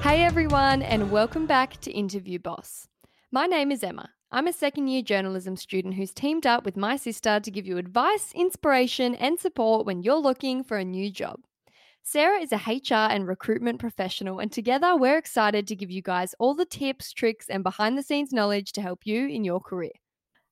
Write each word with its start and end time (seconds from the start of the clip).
Hey 0.04 0.26
everyone, 0.26 0.82
and 0.82 1.12
welcome 1.12 1.46
back 1.46 1.80
to 1.80 1.90
Interview 1.90 2.38
Boss. 2.38 2.90
My 3.32 3.46
name 3.46 3.72
is 3.72 3.82
Emma. 3.82 4.10
I'm 4.34 4.48
a 4.48 4.54
second 4.54 4.90
year 4.90 5.02
journalism 5.02 5.56
student 5.56 5.94
who's 5.94 6.12
teamed 6.12 6.46
up 6.46 6.66
with 6.66 6.76
my 6.76 6.98
sister 6.98 7.40
to 7.40 7.50
give 7.50 7.66
you 7.66 7.78
advice, 7.78 8.34
inspiration, 8.36 9.16
and 9.16 9.40
support 9.40 9.86
when 9.86 10.04
you're 10.04 10.18
looking 10.18 10.62
for 10.62 10.76
a 10.76 10.84
new 10.84 11.10
job. 11.10 11.40
Sarah 12.04 12.42
is 12.42 12.52
a 12.52 12.58
HR 12.58 13.10
and 13.14 13.26
recruitment 13.26 13.80
professional, 13.80 14.40
and 14.40 14.52
together 14.52 14.94
we're 14.98 15.18
excited 15.18 15.68
to 15.68 15.76
give 15.76 15.90
you 15.90 16.02
guys 16.02 16.36
all 16.38 16.54
the 16.54 16.66
tips, 16.66 17.14
tricks, 17.14 17.48
and 17.48 17.64
behind 17.64 17.98
the 17.98 18.04
scenes 18.04 18.34
knowledge 18.34 18.74
to 18.74 18.82
help 18.82 19.06
you 19.06 19.30
in 19.30 19.46
your 19.46 19.62
career. 19.62 19.94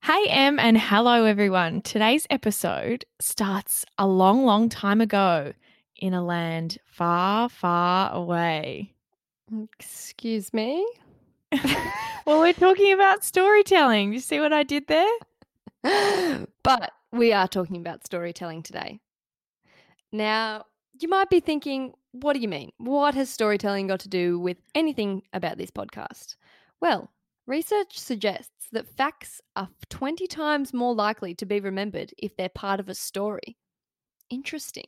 Hey, 0.04 0.28
Em, 0.30 0.60
and 0.60 0.78
hello, 0.80 1.26
everyone. 1.26 1.82
Today's 1.82 2.26
episode 2.30 3.04
starts 3.20 3.84
a 3.98 4.08
long, 4.08 4.46
long 4.46 4.70
time 4.70 5.02
ago 5.02 5.52
in 5.98 6.14
a 6.14 6.24
land 6.24 6.78
far, 6.86 7.50
far 7.50 8.14
away. 8.14 8.94
Mm, 9.52 9.68
excuse 9.78 10.54
me? 10.54 10.86
well, 12.26 12.40
we're 12.40 12.54
talking 12.54 12.94
about 12.94 13.24
storytelling. 13.24 14.14
You 14.14 14.20
see 14.20 14.40
what 14.40 14.54
I 14.54 14.64
did 14.64 14.88
there? 14.88 15.18
but 16.64 16.92
we 17.12 17.34
are 17.34 17.48
talking 17.48 17.78
about 17.78 18.06
storytelling 18.06 18.64
today. 18.64 19.00
Now, 20.12 20.66
you 21.00 21.10
might 21.10 21.30
be 21.30 21.40
thinking, 21.40 21.94
what 22.12 22.34
do 22.34 22.40
you 22.40 22.48
mean? 22.48 22.72
What 22.78 23.16
has 23.16 23.30
storytelling 23.30 23.88
got 23.88 24.00
to 24.02 24.10
do 24.10 24.40
with 24.40 24.58
anything 24.76 25.24
about 25.34 25.58
this 25.58 25.72
podcast? 25.72 26.36
Well, 26.80 27.12
research 27.48 28.00
suggests 28.00 28.68
that 28.72 28.88
facts 28.88 29.42
are 29.56 29.70
20 29.90 30.28
times 30.28 30.74
more 30.74 30.96
likely 30.96 31.34
to 31.36 31.46
be 31.46 31.60
remembered 31.60 32.14
if 32.18 32.36
they're 32.38 32.50
part 32.50 32.80
of 32.80 32.88
a 32.88 32.96
story. 32.96 33.58
Interesting. 34.30 34.88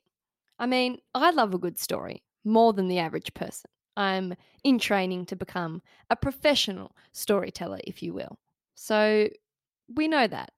I 0.57 0.67
mean, 0.67 0.99
I 1.13 1.31
love 1.31 1.53
a 1.53 1.57
good 1.57 1.77
story 1.77 2.23
more 2.45 2.71
than 2.73 2.87
the 2.87 2.99
average 2.99 3.33
person. 3.33 3.69
I'm 3.95 4.35
in 4.63 4.79
training 4.79 5.25
to 5.27 5.35
become 5.35 5.81
a 6.09 6.15
professional 6.15 6.95
storyteller, 7.11 7.79
if 7.85 8.01
you 8.01 8.13
will. 8.13 8.37
So 8.75 9.29
we 9.93 10.07
know 10.07 10.27
that. 10.27 10.51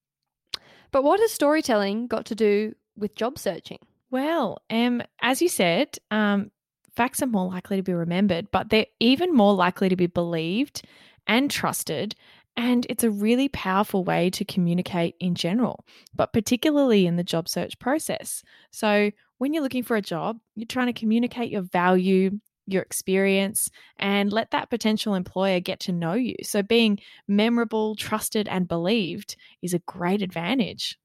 But 0.91 1.03
what 1.03 1.19
has 1.19 1.31
storytelling 1.31 2.07
got 2.07 2.25
to 2.27 2.35
do 2.35 2.73
with 2.95 3.15
job 3.15 3.37
searching? 3.37 3.79
Well, 4.11 4.59
um, 4.69 5.01
as 5.21 5.41
you 5.41 5.49
said, 5.49 5.97
um, 6.11 6.51
facts 6.95 7.21
are 7.21 7.27
more 7.27 7.49
likely 7.49 7.77
to 7.77 7.83
be 7.83 7.93
remembered, 7.93 8.49
but 8.51 8.69
they're 8.69 8.85
even 8.99 9.33
more 9.33 9.53
likely 9.53 9.89
to 9.89 9.95
be 9.95 10.07
believed 10.07 10.83
and 11.27 11.51
trusted. 11.51 12.15
And 12.57 12.87
it's 12.89 13.03
a 13.03 13.11
really 13.11 13.49
powerful 13.49 14.05
way 14.05 14.29
to 14.29 14.45
communicate 14.45 15.15
in 15.19 15.35
general, 15.35 15.85
but 16.13 16.31
particularly 16.31 17.05
in 17.05 17.17
the 17.17 17.23
job 17.23 17.49
search 17.49 17.77
process. 17.79 18.43
So, 18.71 19.11
when 19.37 19.53
you're 19.53 19.63
looking 19.63 19.83
for 19.83 19.97
a 19.97 20.01
job, 20.01 20.39
you're 20.55 20.65
trying 20.65 20.87
to 20.87 20.97
communicate 20.97 21.51
your 21.51 21.63
value, 21.63 22.39
your 22.67 22.81
experience 22.81 23.69
and 23.97 24.31
let 24.31 24.51
that 24.51 24.69
potential 24.69 25.15
employer 25.15 25.59
get 25.59 25.79
to 25.81 25.91
know 25.91 26.13
you. 26.13 26.35
So, 26.43 26.63
being 26.63 26.99
memorable, 27.27 27.95
trusted, 27.95 28.47
and 28.47 28.67
believed 28.67 29.35
is 29.61 29.73
a 29.73 29.79
great 29.79 30.21
advantage. 30.21 30.97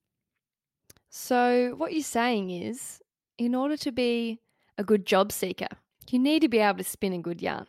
So, 1.11 1.75
what 1.77 1.93
you're 1.93 2.03
saying 2.03 2.51
is, 2.51 3.01
in 3.39 3.55
order 3.55 3.77
to 3.79 3.93
be 3.93 4.41
a 4.79 4.85
good 4.85 5.07
job 5.07 5.33
seeker, 5.33 5.69
you 6.09 6.19
need 6.19 6.41
to 6.41 6.49
be 6.49 6.59
able 6.59 6.79
to 6.79 6.85
spin 6.85 7.13
a 7.13 7.19
good 7.19 7.43
yarn. 7.43 7.67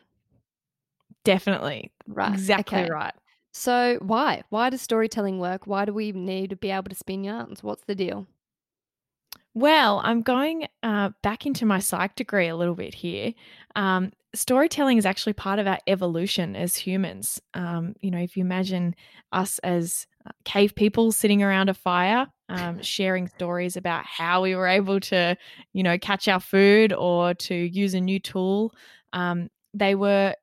Definitely. 1.24 1.92
Right. 2.08 2.34
Exactly 2.34 2.80
okay. 2.80 2.90
right. 2.90 3.14
So, 3.54 3.98
why? 4.02 4.44
Why 4.50 4.70
does 4.70 4.82
storytelling 4.82 5.40
work? 5.40 5.68
Why 5.68 5.86
do 5.86 5.94
we 5.94 6.12
need 6.12 6.52
to 6.52 6.56
be 6.56 6.72
able 6.72 6.90
to 6.90 6.96
spin 6.96 7.24
yarns? 7.24 7.62
What's 7.62 7.84
the 7.84 7.96
deal? 7.96 8.28
Well, 9.54 10.02
I'm 10.04 10.22
going 10.22 10.68
uh, 10.82 11.10
back 11.22 11.46
into 11.46 11.66
my 11.66 11.80
psych 11.80 12.16
degree 12.16 12.48
a 12.48 12.56
little 12.56 12.76
bit 12.76 12.94
here. 12.94 13.34
Um, 13.76 14.12
storytelling 14.34 14.98
is 14.98 15.06
actually 15.06 15.34
part 15.34 15.60
of 15.60 15.68
our 15.68 15.80
evolution 15.88 16.56
as 16.56 16.78
humans. 16.78 17.42
Um, 17.54 17.96
you 18.02 18.12
know, 18.12 18.20
if 18.20 18.38
you 18.38 18.42
imagine 18.44 18.96
us 19.34 19.60
as 19.60 20.08
uh, 20.26 20.32
cave 20.46 20.74
people 20.74 21.12
sitting 21.12 21.44
around 21.44 21.68
a 21.68 21.74
fire, 21.74 22.28
um, 22.48 22.82
sharing 22.82 23.28
stories 23.28 23.76
about 23.76 24.06
how 24.06 24.42
we 24.42 24.56
were 24.56 24.68
able 24.68 25.02
to, 25.02 25.36
you 25.74 25.84
know, 25.84 25.98
catch 25.98 26.30
our 26.30 26.40
food 26.40 26.94
or 26.94 27.34
to 27.34 27.54
use 27.56 27.94
a 27.94 28.00
new 28.02 28.20
tool, 28.20 28.74
um, 29.12 29.50
they 29.74 29.96
were 29.96 30.34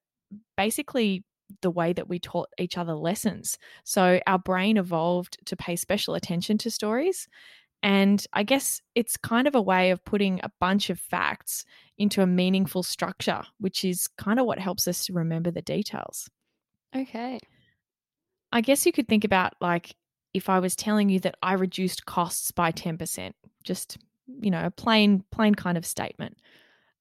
basically 0.56 1.24
the 1.62 1.70
way 1.70 1.92
that 1.92 2.08
we 2.08 2.18
taught 2.18 2.48
each 2.58 2.76
other 2.76 2.94
lessons. 2.94 3.58
So 3.84 4.20
our 4.26 4.38
brain 4.38 4.76
evolved 4.76 5.38
to 5.46 5.56
pay 5.56 5.76
special 5.76 6.14
attention 6.14 6.58
to 6.58 6.70
stories. 6.70 7.26
And 7.82 8.24
I 8.32 8.42
guess 8.42 8.80
it's 8.94 9.16
kind 9.16 9.46
of 9.46 9.54
a 9.54 9.62
way 9.62 9.90
of 9.90 10.04
putting 10.04 10.40
a 10.42 10.50
bunch 10.60 10.90
of 10.90 10.98
facts 10.98 11.64
into 11.96 12.22
a 12.22 12.26
meaningful 12.26 12.82
structure, 12.82 13.42
which 13.58 13.84
is 13.84 14.08
kind 14.18 14.40
of 14.40 14.46
what 14.46 14.58
helps 14.58 14.88
us 14.88 15.06
to 15.06 15.12
remember 15.12 15.50
the 15.50 15.62
details. 15.62 16.28
Okay. 16.94 17.38
I 18.50 18.60
guess 18.60 18.84
you 18.84 18.92
could 18.92 19.08
think 19.08 19.24
about 19.24 19.54
like 19.60 19.94
if 20.34 20.48
I 20.48 20.58
was 20.58 20.74
telling 20.74 21.08
you 21.08 21.20
that 21.20 21.36
I 21.42 21.54
reduced 21.54 22.06
costs 22.06 22.50
by 22.50 22.72
10%, 22.72 23.32
just, 23.62 23.98
you 24.40 24.50
know, 24.50 24.64
a 24.64 24.70
plain, 24.70 25.24
plain 25.30 25.54
kind 25.54 25.78
of 25.78 25.86
statement. 25.86 26.38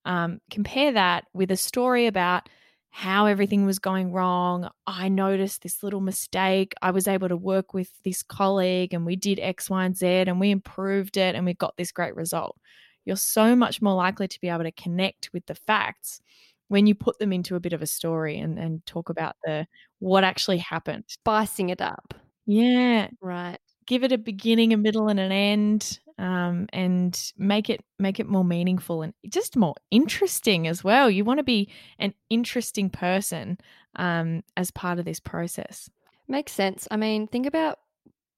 Um, 0.04 0.40
compare 0.50 0.92
that 0.92 1.24
with 1.34 1.50
a 1.50 1.56
story 1.56 2.06
about 2.06 2.48
how 2.90 3.26
everything 3.26 3.64
was 3.66 3.78
going 3.78 4.12
wrong. 4.12 4.68
I 4.86 5.08
noticed 5.08 5.62
this 5.62 5.82
little 5.82 6.00
mistake. 6.00 6.74
I 6.82 6.90
was 6.90 7.06
able 7.06 7.28
to 7.28 7.36
work 7.36 7.74
with 7.74 7.90
this 8.02 8.22
colleague 8.22 8.94
and 8.94 9.06
we 9.06 9.16
did 9.16 9.38
X, 9.38 9.70
Y, 9.70 9.84
and 9.84 9.96
Z 9.96 10.06
and 10.06 10.40
we 10.40 10.50
improved 10.50 11.16
it 11.16 11.34
and 11.34 11.44
we 11.44 11.54
got 11.54 11.76
this 11.76 11.92
great 11.92 12.16
result. 12.16 12.56
You're 13.04 13.16
so 13.16 13.54
much 13.54 13.80
more 13.80 13.94
likely 13.94 14.28
to 14.28 14.40
be 14.40 14.48
able 14.48 14.64
to 14.64 14.72
connect 14.72 15.30
with 15.32 15.46
the 15.46 15.54
facts 15.54 16.20
when 16.68 16.86
you 16.86 16.94
put 16.94 17.18
them 17.18 17.32
into 17.32 17.56
a 17.56 17.60
bit 17.60 17.72
of 17.72 17.82
a 17.82 17.86
story 17.86 18.38
and, 18.38 18.58
and 18.58 18.84
talk 18.84 19.08
about 19.08 19.36
the 19.44 19.66
what 20.00 20.24
actually 20.24 20.58
happened. 20.58 21.04
Spicing 21.06 21.70
it 21.70 21.80
up. 21.80 22.14
Yeah. 22.46 23.08
Right. 23.20 23.58
Give 23.86 24.04
it 24.04 24.12
a 24.12 24.18
beginning, 24.18 24.72
a 24.72 24.76
middle, 24.76 25.08
and 25.08 25.18
an 25.18 25.32
end 25.32 25.98
um, 26.18 26.66
and 26.72 27.32
make 27.38 27.70
it 27.70 27.84
make 27.98 28.18
it 28.18 28.26
more 28.28 28.44
meaningful 28.44 29.02
and 29.02 29.14
just 29.28 29.56
more 29.56 29.74
interesting 29.90 30.66
as 30.66 30.82
well. 30.82 31.10
You 31.10 31.24
want 31.24 31.38
to 31.38 31.44
be 31.44 31.70
an 31.98 32.14
interesting 32.28 32.90
person 32.90 33.58
um, 33.96 34.42
as 34.56 34.70
part 34.70 34.98
of 34.98 35.04
this 35.04 35.20
process. 35.20 35.88
Makes 36.26 36.52
sense. 36.52 36.88
I 36.90 36.96
mean, 36.96 37.26
think 37.26 37.46
about 37.46 37.78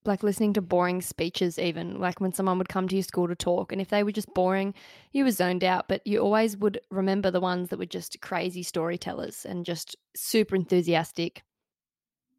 like 0.04 0.22
listening 0.22 0.54
to 0.54 0.62
boring 0.62 1.02
speeches, 1.02 1.58
even 1.58 2.00
like 2.00 2.20
when 2.20 2.32
someone 2.32 2.58
would 2.58 2.68
come 2.68 2.88
to 2.88 2.96
your 2.96 3.02
school 3.02 3.28
to 3.28 3.34
talk, 3.34 3.72
and 3.72 3.80
if 3.80 3.88
they 3.88 4.02
were 4.02 4.12
just 4.12 4.32
boring, 4.34 4.74
you 5.12 5.24
were 5.24 5.30
zoned 5.30 5.64
out. 5.64 5.88
But 5.88 6.06
you 6.06 6.20
always 6.20 6.56
would 6.56 6.80
remember 6.90 7.30
the 7.30 7.40
ones 7.40 7.68
that 7.68 7.78
were 7.78 7.86
just 7.86 8.20
crazy 8.20 8.62
storytellers 8.62 9.44
and 9.44 9.64
just 9.64 9.96
super 10.14 10.54
enthusiastic. 10.56 11.42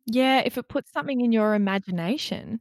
Yeah, 0.05 0.41
if 0.43 0.57
it 0.57 0.67
puts 0.67 0.91
something 0.91 1.21
in 1.21 1.31
your 1.31 1.53
imagination, 1.53 2.59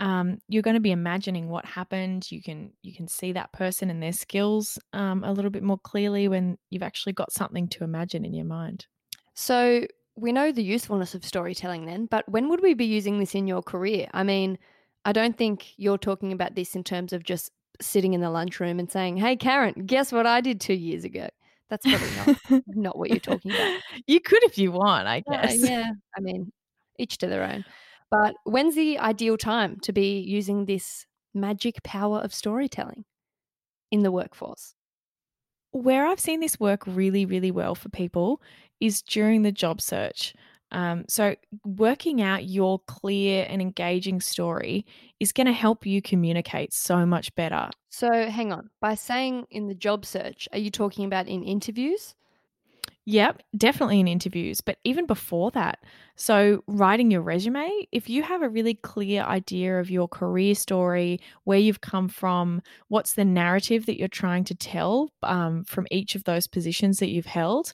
um, 0.00 0.38
you're 0.48 0.62
going 0.62 0.74
to 0.74 0.80
be 0.80 0.90
imagining 0.92 1.48
what 1.48 1.64
happened. 1.64 2.30
You 2.32 2.42
can 2.42 2.72
you 2.82 2.94
can 2.94 3.06
see 3.06 3.32
that 3.32 3.52
person 3.52 3.90
and 3.90 4.02
their 4.02 4.12
skills 4.12 4.78
um, 4.92 5.22
a 5.22 5.32
little 5.32 5.50
bit 5.50 5.62
more 5.62 5.78
clearly 5.78 6.26
when 6.26 6.58
you've 6.70 6.82
actually 6.82 7.12
got 7.12 7.32
something 7.32 7.68
to 7.68 7.84
imagine 7.84 8.24
in 8.24 8.34
your 8.34 8.46
mind. 8.46 8.86
So 9.34 9.86
we 10.16 10.32
know 10.32 10.50
the 10.52 10.62
usefulness 10.64 11.14
of 11.14 11.24
storytelling 11.24 11.86
then, 11.86 12.06
but 12.06 12.28
when 12.28 12.48
would 12.48 12.62
we 12.62 12.74
be 12.74 12.86
using 12.86 13.18
this 13.20 13.34
in 13.34 13.46
your 13.46 13.62
career? 13.62 14.08
I 14.12 14.22
mean, 14.22 14.58
I 15.04 15.12
don't 15.12 15.36
think 15.36 15.72
you're 15.76 15.98
talking 15.98 16.32
about 16.32 16.54
this 16.54 16.74
in 16.74 16.82
terms 16.82 17.12
of 17.12 17.22
just 17.22 17.52
sitting 17.80 18.12
in 18.14 18.20
the 18.20 18.30
lunchroom 18.30 18.78
and 18.78 18.90
saying, 18.90 19.18
"Hey, 19.18 19.36
Karen, 19.36 19.84
guess 19.86 20.12
what 20.12 20.26
I 20.26 20.40
did 20.40 20.60
two 20.60 20.74
years 20.74 21.04
ago." 21.04 21.28
That's 21.68 21.86
probably 21.86 22.10
not 22.50 22.62
not 22.66 22.98
what 22.98 23.10
you're 23.10 23.20
talking 23.20 23.52
about. 23.52 23.80
You 24.06 24.20
could 24.20 24.42
if 24.44 24.58
you 24.58 24.72
want, 24.72 25.06
I 25.06 25.22
Uh, 25.30 25.46
guess. 25.46 25.68
yeah, 25.68 25.90
I 26.16 26.20
mean, 26.20 26.50
each 26.98 27.18
to 27.18 27.26
their 27.28 27.44
own. 27.44 27.64
But 28.10 28.34
when's 28.44 28.74
the 28.74 28.98
ideal 28.98 29.36
time 29.36 29.78
to 29.82 29.92
be 29.92 30.18
using 30.20 30.64
this 30.64 31.06
magic 31.32 31.82
power 31.82 32.18
of 32.18 32.34
storytelling 32.34 33.04
in 33.90 34.02
the 34.02 34.10
workforce? 34.10 34.74
Where 35.72 36.06
I've 36.06 36.18
seen 36.18 36.40
this 36.40 36.58
work 36.58 36.82
really, 36.86 37.24
really 37.24 37.52
well 37.52 37.76
for 37.76 37.88
people 37.88 38.42
is 38.80 39.02
during 39.02 39.42
the 39.42 39.52
job 39.52 39.80
search. 39.80 40.34
Um, 40.72 41.04
so, 41.08 41.34
working 41.64 42.22
out 42.22 42.44
your 42.44 42.78
clear 42.86 43.46
and 43.48 43.60
engaging 43.60 44.20
story 44.20 44.86
is 45.18 45.32
going 45.32 45.48
to 45.48 45.52
help 45.52 45.84
you 45.84 46.00
communicate 46.00 46.72
so 46.72 47.04
much 47.04 47.34
better. 47.34 47.70
So, 47.90 48.28
hang 48.28 48.52
on. 48.52 48.70
By 48.80 48.94
saying 48.94 49.46
in 49.50 49.66
the 49.66 49.74
job 49.74 50.06
search, 50.06 50.48
are 50.52 50.58
you 50.58 50.70
talking 50.70 51.04
about 51.04 51.26
in 51.26 51.42
interviews? 51.42 52.14
Yep, 53.10 53.42
definitely 53.56 53.98
in 53.98 54.06
interviews, 54.06 54.60
but 54.60 54.76
even 54.84 55.06
before 55.06 55.50
that. 55.52 55.80
So, 56.16 56.62
writing 56.68 57.10
your 57.10 57.22
resume, 57.22 57.88
if 57.90 58.08
you 58.08 58.22
have 58.22 58.42
a 58.42 58.48
really 58.48 58.74
clear 58.74 59.22
idea 59.22 59.80
of 59.80 59.90
your 59.90 60.06
career 60.06 60.54
story, 60.54 61.18
where 61.44 61.58
you've 61.58 61.80
come 61.80 62.08
from, 62.08 62.62
what's 62.88 63.14
the 63.14 63.24
narrative 63.24 63.86
that 63.86 63.98
you're 63.98 64.06
trying 64.08 64.44
to 64.44 64.54
tell 64.54 65.10
um, 65.24 65.64
from 65.64 65.86
each 65.90 66.14
of 66.14 66.24
those 66.24 66.46
positions 66.46 66.98
that 66.98 67.08
you've 67.08 67.26
held, 67.26 67.72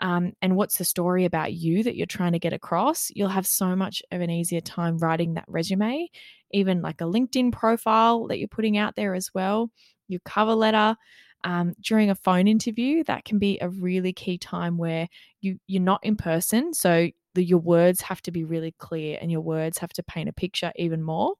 um, 0.00 0.34
and 0.40 0.56
what's 0.56 0.78
the 0.78 0.84
story 0.84 1.24
about 1.24 1.52
you 1.54 1.82
that 1.82 1.96
you're 1.96 2.06
trying 2.06 2.32
to 2.32 2.38
get 2.38 2.52
across, 2.52 3.10
you'll 3.14 3.28
have 3.30 3.46
so 3.46 3.74
much 3.74 4.02
of 4.12 4.20
an 4.20 4.30
easier 4.30 4.60
time 4.60 4.98
writing 4.98 5.34
that 5.34 5.46
resume, 5.48 6.08
even 6.52 6.82
like 6.82 7.00
a 7.00 7.04
LinkedIn 7.04 7.50
profile 7.52 8.26
that 8.28 8.38
you're 8.38 8.46
putting 8.48 8.76
out 8.76 8.94
there 8.94 9.14
as 9.14 9.30
well, 9.34 9.70
your 10.08 10.20
cover 10.24 10.54
letter 10.54 10.96
um, 11.46 11.74
during 11.80 12.10
a 12.10 12.16
phone 12.16 12.48
interview, 12.48 13.04
that 13.04 13.24
can 13.24 13.38
be 13.38 13.56
a 13.60 13.68
really 13.68 14.12
key 14.12 14.36
time 14.36 14.76
where 14.76 15.08
you 15.40 15.58
you're 15.68 15.80
not 15.80 16.00
in 16.02 16.16
person, 16.16 16.74
so 16.74 17.08
the, 17.34 17.44
your 17.44 17.60
words 17.60 18.00
have 18.00 18.20
to 18.22 18.32
be 18.32 18.42
really 18.42 18.74
clear 18.78 19.16
and 19.20 19.30
your 19.30 19.42
words 19.42 19.78
have 19.78 19.92
to 19.92 20.02
paint 20.02 20.28
a 20.28 20.32
picture 20.32 20.72
even 20.74 21.04
more. 21.04 21.34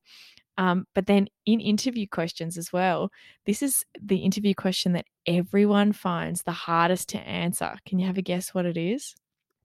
Um, 0.59 0.87
but 0.95 1.07
then 1.07 1.27
in 1.45 1.61
interview 1.61 2.07
questions 2.07 2.57
as 2.57 2.73
well, 2.73 3.11
this 3.47 3.63
is 3.63 3.85
the 4.01 4.19
interview 4.19 4.55
question 4.55 4.93
that 4.93 5.07
everyone 5.27 5.93
finds 5.93 6.43
the 6.43 6.53
hardest 6.53 7.09
to 7.11 7.19
answer. 7.19 7.75
Can 7.85 7.99
you 7.99 8.07
have 8.07 8.17
a 8.17 8.23
guess 8.23 8.55
what 8.55 8.65
it 8.65 8.77
is? 8.77 9.13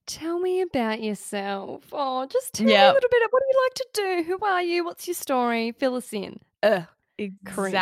Tell 0.08 0.40
me 0.40 0.62
about 0.62 1.04
yourself. 1.04 1.84
Oh, 1.92 2.26
just 2.26 2.54
tell 2.56 2.66
me 2.66 2.74
a 2.74 2.94
little 2.94 3.10
bit 3.12 3.24
of 3.24 3.30
what 3.30 3.44
do 3.44 3.46
you 3.48 3.64
like 3.64 3.74
to 3.76 3.88
do? 3.94 4.24
Who 4.24 4.46
are 4.46 4.64
you? 4.64 4.84
What's 4.84 5.08
your 5.08 5.14
story? 5.14 5.72
Fill 5.74 5.96
us 5.96 6.12
in. 6.12 6.40
Ugh, 6.64 6.86
cringe. 7.46 7.74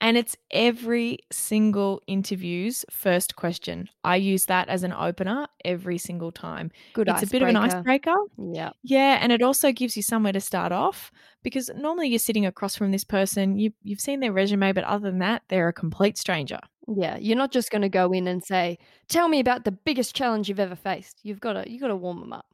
And 0.00 0.16
it's 0.18 0.36
every 0.50 1.18
single 1.32 2.02
interview's 2.06 2.84
first 2.90 3.36
question. 3.36 3.88
I 4.04 4.16
use 4.16 4.44
that 4.44 4.68
as 4.68 4.82
an 4.82 4.92
opener 4.92 5.46
every 5.64 5.96
single 5.96 6.30
time. 6.30 6.70
Good 6.92 7.08
It's 7.08 7.22
a 7.22 7.26
bit 7.26 7.42
of 7.42 7.48
an 7.48 7.56
icebreaker. 7.56 8.10
icebreaker. 8.10 8.52
Yeah. 8.52 8.70
Yeah, 8.82 9.18
and 9.22 9.32
it 9.32 9.40
also 9.42 9.72
gives 9.72 9.96
you 9.96 10.02
somewhere 10.02 10.34
to 10.34 10.40
start 10.40 10.70
off 10.70 11.10
because 11.42 11.70
normally 11.76 12.08
you're 12.08 12.18
sitting 12.18 12.44
across 12.44 12.76
from 12.76 12.90
this 12.90 13.04
person, 13.04 13.58
you 13.58 13.72
you've 13.82 14.00
seen 14.00 14.20
their 14.20 14.32
resume, 14.32 14.72
but 14.72 14.84
other 14.84 15.10
than 15.10 15.20
that, 15.20 15.42
they're 15.48 15.68
a 15.68 15.72
complete 15.72 16.18
stranger. 16.18 16.60
Yeah. 16.94 17.16
You're 17.16 17.36
not 17.36 17.50
just 17.52 17.70
going 17.70 17.82
to 17.82 17.88
go 17.88 18.12
in 18.12 18.28
and 18.28 18.44
say, 18.44 18.78
tell 19.08 19.28
me 19.28 19.40
about 19.40 19.64
the 19.64 19.72
biggest 19.72 20.14
challenge 20.14 20.48
you've 20.48 20.60
ever 20.60 20.76
faced. 20.76 21.20
You've 21.22 21.40
got 21.40 21.54
to, 21.54 21.70
you've 21.70 21.80
got 21.80 21.88
to 21.88 21.96
warm 21.96 22.20
them 22.20 22.32
up. 22.32 22.46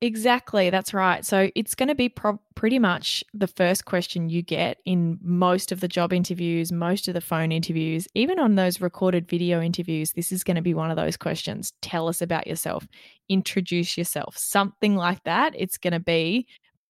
Exactly, 0.00 0.70
that's 0.70 0.94
right. 0.94 1.24
So 1.24 1.50
it's 1.56 1.74
going 1.74 1.88
to 1.88 1.94
be 1.94 2.08
prob 2.08 2.38
pretty 2.54 2.78
much 2.78 3.24
the 3.34 3.48
first 3.48 3.84
question 3.84 4.28
you 4.28 4.42
get 4.42 4.78
in 4.84 5.18
most 5.22 5.72
of 5.72 5.80
the 5.80 5.88
job 5.88 6.12
interviews, 6.12 6.70
most 6.70 7.08
of 7.08 7.14
the 7.14 7.20
phone 7.20 7.50
interviews, 7.50 8.06
even 8.14 8.38
on 8.38 8.54
those 8.54 8.80
recorded 8.80 9.28
video 9.28 9.60
interviews. 9.60 10.12
This 10.12 10.30
is 10.30 10.44
going 10.44 10.54
to 10.54 10.62
be 10.62 10.74
one 10.74 10.90
of 10.92 10.96
those 10.96 11.16
questions. 11.16 11.72
Tell 11.82 12.06
us 12.08 12.22
about 12.22 12.46
yourself, 12.46 12.86
introduce 13.28 13.98
yourself, 13.98 14.36
something 14.36 14.94
like 14.94 15.22
that. 15.24 15.52
It's 15.56 15.78
going 15.78 15.94
to 15.94 16.00
be, 16.00 16.46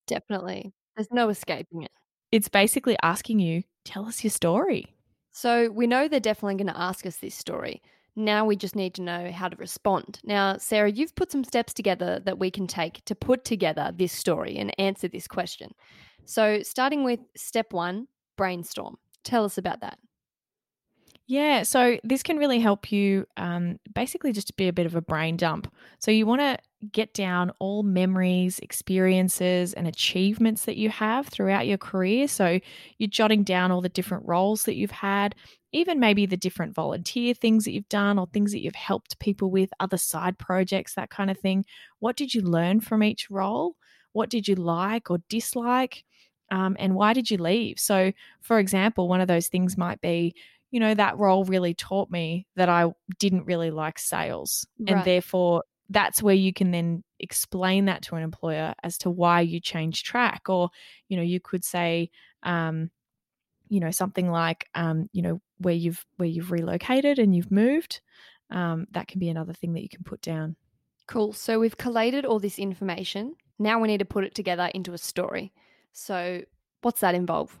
Definitely. 0.07 0.73
There's 0.95 1.11
no 1.11 1.29
escaping 1.29 1.83
it. 1.83 1.91
it's 2.31 2.49
basically 2.49 2.97
asking 3.03 3.39
you, 3.39 3.63
tell 3.85 4.05
us 4.05 4.23
your 4.23 4.31
story. 4.31 4.85
So 5.31 5.69
we 5.71 5.87
know 5.87 6.07
they're 6.07 6.19
definitely 6.19 6.55
going 6.55 6.73
to 6.73 6.79
ask 6.79 7.05
us 7.05 7.17
this 7.17 7.35
story. 7.35 7.81
Now 8.15 8.45
we 8.45 8.55
just 8.55 8.75
need 8.75 8.93
to 8.95 9.01
know 9.01 9.31
how 9.31 9.47
to 9.47 9.55
respond. 9.57 10.19
Now, 10.23 10.57
Sarah, 10.57 10.91
you've 10.91 11.15
put 11.15 11.31
some 11.31 11.43
steps 11.43 11.73
together 11.73 12.19
that 12.25 12.39
we 12.39 12.51
can 12.51 12.67
take 12.67 13.03
to 13.05 13.15
put 13.15 13.45
together 13.45 13.93
this 13.95 14.11
story 14.11 14.57
and 14.57 14.73
answer 14.79 15.07
this 15.07 15.27
question. 15.27 15.73
So, 16.25 16.61
starting 16.61 17.03
with 17.03 17.19
step 17.35 17.73
one 17.73 18.07
brainstorm. 18.39 18.97
Tell 19.25 19.43
us 19.43 19.57
about 19.57 19.81
that. 19.81 19.99
Yeah, 21.27 21.61
so 21.61 21.99
this 22.03 22.23
can 22.23 22.37
really 22.37 22.59
help 22.59 22.91
you 22.91 23.27
um, 23.37 23.79
basically 23.93 24.31
just 24.31 24.47
to 24.47 24.53
be 24.53 24.67
a 24.67 24.73
bit 24.73 24.87
of 24.87 24.95
a 24.95 25.01
brain 25.01 25.37
dump. 25.37 25.71
So 25.99 26.09
you 26.09 26.25
want 26.25 26.41
to 26.41 26.57
get 26.91 27.13
down 27.13 27.51
all 27.59 27.83
memories, 27.83 28.57
experiences, 28.59 29.73
and 29.73 29.87
achievements 29.87 30.65
that 30.65 30.77
you 30.77 30.89
have 30.89 31.27
throughout 31.27 31.67
your 31.67 31.77
career. 31.77 32.27
So 32.27 32.59
you're 32.97 33.09
jotting 33.09 33.43
down 33.43 33.71
all 33.71 33.81
the 33.81 33.89
different 33.89 34.25
roles 34.25 34.63
that 34.63 34.73
you've 34.73 34.89
had, 34.89 35.35
even 35.71 35.99
maybe 35.99 36.25
the 36.25 36.37
different 36.37 36.73
volunteer 36.73 37.33
things 37.33 37.65
that 37.65 37.71
you've 37.71 37.89
done 37.89 38.17
or 38.17 38.27
things 38.27 38.51
that 38.51 38.61
you've 38.61 38.75
helped 38.75 39.19
people 39.19 39.51
with, 39.51 39.69
other 39.79 39.97
side 39.97 40.37
projects, 40.37 40.95
that 40.95 41.09
kind 41.09 41.29
of 41.29 41.37
thing. 41.37 41.65
What 41.99 42.15
did 42.15 42.33
you 42.33 42.41
learn 42.41 42.79
from 42.79 43.03
each 43.03 43.29
role? 43.29 43.75
What 44.13 44.29
did 44.29 44.47
you 44.47 44.55
like 44.55 45.11
or 45.11 45.19
dislike? 45.29 46.03
Um, 46.51 46.75
and 46.79 46.95
why 46.95 47.13
did 47.13 47.29
you 47.29 47.37
leave? 47.37 47.79
So, 47.79 48.11
for 48.41 48.57
example, 48.57 49.07
one 49.07 49.21
of 49.21 49.27
those 49.27 49.47
things 49.47 49.77
might 49.77 50.01
be 50.01 50.33
you 50.71 50.79
know, 50.79 50.93
that 50.93 51.17
role 51.17 51.45
really 51.45 51.73
taught 51.73 52.11
me 52.11 52.45
that 52.55 52.69
I 52.69 52.91
didn't 53.17 53.45
really 53.45 53.71
like 53.71 53.97
sales. 53.97 54.67
And 54.87 55.03
therefore, 55.03 55.63
that's 55.89 56.21
where 56.21 56.35
you 56.35 56.53
can 56.53 56.71
then 56.71 57.03
explain 57.19 57.85
that 57.85 58.03
to 58.03 58.15
an 58.15 58.23
employer 58.23 58.75
as 58.83 58.97
to 58.99 59.09
why 59.09 59.41
you 59.41 59.59
changed 59.59 60.05
track. 60.05 60.43
Or, 60.47 60.69
you 61.07 61.17
know, 61.17 61.23
you 61.23 61.39
could 61.39 61.65
say, 61.65 62.11
um, 62.43 62.91
you 63.67 63.79
know, 63.79 63.91
something 63.91 64.29
like, 64.29 64.67
um, 64.75 65.09
you 65.11 65.23
know, 65.23 65.41
where 65.59 65.73
you've 65.73 66.05
where 66.17 66.29
you've 66.29 66.51
relocated 66.51 67.19
and 67.19 67.35
you've 67.35 67.51
moved. 67.51 68.01
Um, 68.49 68.87
that 68.91 69.07
can 69.07 69.19
be 69.19 69.29
another 69.29 69.53
thing 69.53 69.73
that 69.73 69.83
you 69.83 69.89
can 69.89 70.03
put 70.03 70.21
down. 70.21 70.55
Cool. 71.07 71.33
So, 71.33 71.59
we've 71.59 71.77
collated 71.77 72.25
all 72.25 72.39
this 72.39 72.59
information. 72.59 73.35
Now 73.59 73.79
we 73.79 73.87
need 73.87 73.99
to 73.99 74.05
put 74.05 74.23
it 74.23 74.33
together 74.33 74.69
into 74.73 74.93
a 74.93 74.97
story. 74.97 75.51
So, 75.91 76.41
what's 76.81 77.01
that 77.01 77.15
involve? 77.15 77.57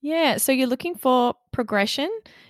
Yeah, 0.00 0.36
so 0.36 0.52
you're 0.52 0.68
looking 0.68 0.94
for 0.94 1.34
progression, 1.50 2.08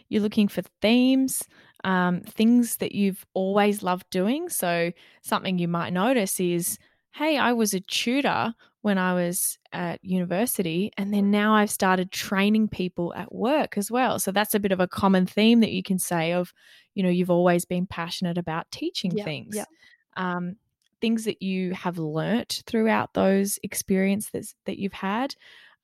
you're 0.09 0.23
looking 0.23 0.49
for 0.49 0.62
themes, 0.83 1.43
um, 1.85 2.21
things 2.21 2.76
that 2.76 2.93
you've 2.93 3.25
always 3.33 3.83
loved 3.83 4.11
doing. 4.11 4.49
So, 4.50 4.93
something 5.23 5.59
you 5.59 5.69
might 5.69 5.93
notice 5.93 6.40
is 6.40 6.78
hey, 7.15 7.38
I 7.38 7.53
was 7.53 7.75
a 7.75 7.81
tutor 7.81 8.55
when 8.83 8.99
I 8.99 9.15
was 9.15 9.59
at 9.73 10.03
university, 10.05 10.93
and 10.97 11.12
then 11.12 11.31
now 11.31 11.55
I've 11.55 11.71
started 11.71 12.12
training 12.12 12.69
people 12.69 13.12
at 13.15 13.35
work 13.35 13.77
as 13.77 13.91
well. 13.91 14.19
So, 14.19 14.31
that's 14.33 14.55
a 14.55 14.61
bit 14.61 14.73
of 14.73 14.81
a 14.81 14.88
common 14.88 15.27
theme 15.27 15.61
that 15.61 15.73
you 15.73 15.83
can 15.83 15.99
say 15.99 16.33
of, 16.33 16.53
you 16.95 17.03
know, 17.03 17.09
you've 17.11 17.31
always 17.31 17.65
been 17.65 17.87
passionate 17.87 18.38
about 18.38 18.71
teaching 18.71 19.17
Yeah. 19.17 19.25
things. 19.25 19.53
Yeah. 19.53 19.65
Um, 20.17 20.57
things 21.00 21.25
that 21.25 21.43
you 21.43 21.75
have 21.75 21.99
learnt 21.99 22.62
throughout 22.67 23.15
those 23.15 23.59
experiences 23.62 24.55
that 24.67 24.79
you've 24.79 24.93
had 24.93 25.35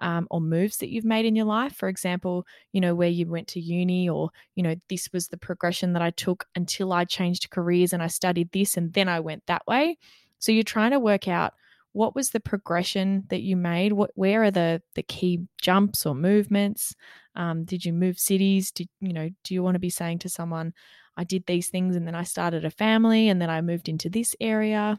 um, 0.00 0.26
or 0.30 0.40
moves 0.40 0.78
that 0.78 0.90
you've 0.90 1.04
made 1.04 1.24
in 1.24 1.36
your 1.36 1.44
life. 1.46 1.74
For 1.76 1.88
example, 1.88 2.44
you 2.72 2.80
know, 2.80 2.94
where 2.96 3.08
you 3.08 3.26
went 3.28 3.46
to 3.48 3.60
uni, 3.60 4.08
or, 4.08 4.30
you 4.56 4.62
know, 4.62 4.74
this 4.88 5.08
was 5.12 5.28
the 5.28 5.38
progression 5.38 5.92
that 5.92 6.02
I 6.02 6.10
took 6.10 6.46
until 6.56 6.92
I 6.92 7.04
changed 7.04 7.50
careers 7.50 7.92
and 7.92 8.02
I 8.02 8.08
studied 8.08 8.50
this 8.52 8.76
and 8.76 8.92
then 8.92 9.08
I 9.08 9.20
went 9.20 9.46
that 9.46 9.66
way. 9.68 9.98
So 10.44 10.52
you're 10.52 10.64
trying 10.64 10.92
to 10.92 11.00
work 11.00 11.28
out 11.28 11.54
what 11.92 12.14
was 12.14 12.30
the 12.30 12.40
progression 12.40 13.24
that 13.28 13.42
you 13.42 13.56
made? 13.56 13.92
What, 13.92 14.10
where 14.14 14.42
are 14.42 14.50
the 14.50 14.82
the 14.94 15.02
key 15.02 15.40
jumps 15.60 16.04
or 16.04 16.14
movements? 16.14 16.94
Um, 17.36 17.64
did 17.64 17.84
you 17.84 17.92
move 17.92 18.18
cities? 18.18 18.70
Did 18.70 18.88
you 19.00 19.12
know? 19.12 19.30
Do 19.44 19.54
you 19.54 19.62
want 19.62 19.76
to 19.76 19.80
be 19.80 19.90
saying 19.90 20.18
to 20.20 20.28
someone, 20.28 20.72
"I 21.16 21.24
did 21.24 21.46
these 21.46 21.68
things 21.68 21.96
and 21.96 22.06
then 22.06 22.14
I 22.14 22.24
started 22.24 22.64
a 22.64 22.70
family 22.70 23.28
and 23.28 23.40
then 23.40 23.50
I 23.50 23.60
moved 23.60 23.88
into 23.88 24.08
this 24.08 24.34
area"? 24.40 24.98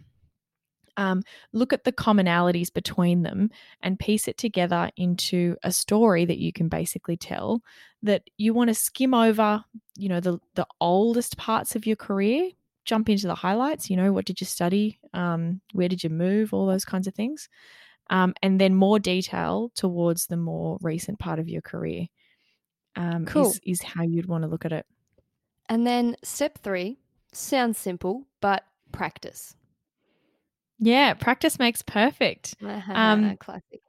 um, 0.98 1.24
look 1.54 1.74
at 1.74 1.84
the 1.84 1.92
commonalities 1.92 2.74
between 2.74 3.24
them 3.24 3.50
and 3.82 4.00
piece 4.00 4.28
it 4.28 4.38
together 4.38 4.90
into 4.98 5.56
a 5.64 5.72
story 5.72 6.26
that 6.26 6.38
you 6.38 6.54
can 6.54 6.70
basically 6.70 7.18
tell 7.18 7.62
that 8.04 8.24
you 8.38 8.54
want 8.54 8.70
to 8.70 8.74
skim 8.74 9.14
over 9.14 9.64
you 9.98 10.10
know 10.10 10.20
the 10.20 10.40
the 10.56 10.68
oldest 10.80 11.38
parts 11.38 11.76
of 11.76 11.86
your 11.86 11.96
career 11.96 12.50
jump 12.86 13.10
into 13.10 13.28
the 13.28 13.36
highlights 13.36 13.90
you 13.90 13.98
know 13.98 14.14
what 14.14 14.26
did 14.26 14.40
you 14.40 14.48
study 14.48 15.00
um, 15.14 15.62
where 15.74 15.90
did 15.90 16.04
you 16.04 16.10
move 16.10 16.54
all 16.54 16.66
those 16.66 16.86
kinds 16.86 17.08
of 17.08 17.14
things 17.14 17.50
um, 18.10 18.34
and 18.42 18.60
then 18.60 18.76
more 18.76 19.00
detail 19.00 19.72
towards 19.76 20.28
the 20.28 20.38
more 20.38 20.78
recent 20.82 21.20
part 21.20 21.40
of 21.40 21.50
your 21.50 21.62
career. 21.62 22.08
Um, 22.96 23.26
Cool. 23.26 23.48
is, 23.48 23.60
is 23.64 23.82
how 23.82 24.04
you'd 24.04 24.28
want 24.28 24.44
to 24.44 24.48
look 24.48 24.66
at 24.66 24.72
it. 24.72 24.86
And 25.68 25.86
then 25.86 26.16
step 26.24 26.60
three 26.60 27.00
sounds 27.34 27.78
simple, 27.78 28.28
but 28.42 28.64
practice. 28.92 29.56
Yeah, 30.78 31.14
practice 31.14 31.58
makes 31.58 31.82
perfect. 31.82 32.56
Um, 32.90 33.38
Classic. 33.38 33.82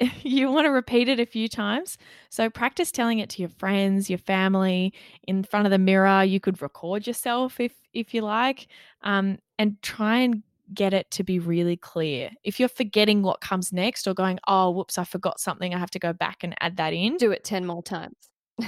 you 0.22 0.50
want 0.50 0.64
to 0.66 0.70
repeat 0.70 1.08
it 1.08 1.20
a 1.20 1.26
few 1.26 1.48
times. 1.48 1.98
So 2.30 2.48
practice 2.48 2.90
telling 2.90 3.18
it 3.18 3.28
to 3.30 3.42
your 3.42 3.48
friends, 3.48 4.08
your 4.08 4.18
family, 4.18 4.92
in 5.26 5.42
front 5.42 5.66
of 5.66 5.70
the 5.70 5.78
mirror. 5.78 6.24
You 6.24 6.40
could 6.40 6.60
record 6.62 7.06
yourself 7.06 7.60
if 7.60 7.72
if 7.92 8.14
you 8.14 8.22
like, 8.22 8.68
um, 9.02 9.38
and 9.58 9.80
try 9.82 10.18
and 10.18 10.42
get 10.72 10.94
it 10.94 11.10
to 11.10 11.24
be 11.24 11.38
really 11.38 11.76
clear. 11.76 12.30
If 12.44 12.60
you're 12.60 12.68
forgetting 12.68 13.22
what 13.22 13.40
comes 13.40 13.72
next 13.72 14.06
or 14.06 14.14
going, 14.14 14.38
oh, 14.46 14.70
whoops, 14.70 14.98
I 14.98 15.04
forgot 15.04 15.40
something, 15.40 15.74
I 15.74 15.78
have 15.78 15.90
to 15.90 15.98
go 15.98 16.12
back 16.12 16.44
and 16.44 16.54
add 16.60 16.76
that 16.76 16.92
in. 16.92 17.16
Do 17.16 17.32
it 17.32 17.44
10 17.44 17.66
more 17.66 17.82
times. 17.82 18.16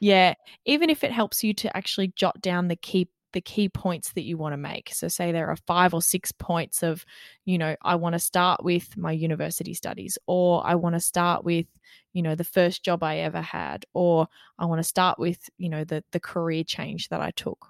Yeah, 0.00 0.34
even 0.64 0.90
if 0.90 1.02
it 1.02 1.10
helps 1.10 1.42
you 1.42 1.52
to 1.54 1.76
actually 1.76 2.12
jot 2.14 2.40
down 2.40 2.68
the 2.68 2.76
key 2.76 3.08
the 3.38 3.42
key 3.42 3.68
points 3.68 4.14
that 4.14 4.24
you 4.24 4.36
want 4.36 4.52
to 4.52 4.56
make. 4.56 4.92
So 4.92 5.06
say 5.06 5.30
there 5.30 5.46
are 5.46 5.54
5 5.54 5.94
or 5.94 6.02
6 6.02 6.32
points 6.32 6.82
of, 6.82 7.04
you 7.44 7.56
know, 7.56 7.76
I 7.82 7.94
want 7.94 8.14
to 8.14 8.18
start 8.18 8.64
with 8.64 8.96
my 8.96 9.12
university 9.12 9.74
studies 9.74 10.18
or 10.26 10.66
I 10.66 10.74
want 10.74 10.96
to 10.96 11.00
start 11.00 11.44
with, 11.44 11.66
you 12.12 12.20
know, 12.20 12.34
the 12.34 12.42
first 12.42 12.84
job 12.84 13.04
I 13.04 13.18
ever 13.18 13.40
had 13.40 13.86
or 13.94 14.26
I 14.58 14.64
want 14.64 14.80
to 14.80 14.82
start 14.82 15.20
with, 15.20 15.48
you 15.56 15.68
know, 15.68 15.84
the 15.84 16.02
the 16.10 16.18
career 16.18 16.64
change 16.64 17.10
that 17.10 17.20
I 17.20 17.30
took. 17.30 17.68